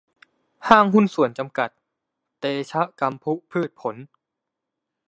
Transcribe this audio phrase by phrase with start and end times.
[0.67, 1.69] ห้างหุ้นส่วนจำกัด
[2.39, 3.95] เตชะกำพุพืชผล